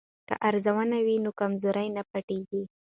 [0.27, 2.63] که ارزونه وي نو کمزوري نه پټیږي.